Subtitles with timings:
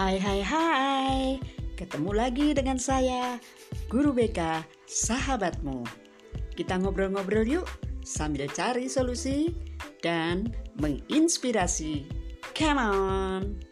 [0.00, 1.16] Hai hai hai.
[1.76, 3.36] Ketemu lagi dengan saya
[3.92, 5.84] Guru BK Sahabatmu.
[6.56, 7.68] Kita ngobrol-ngobrol yuk
[8.00, 9.52] Sambil cari solusi
[10.00, 12.08] Dan menginspirasi.
[12.56, 13.69] Come on!